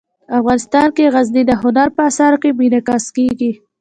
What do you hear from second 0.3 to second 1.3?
افغانستان کې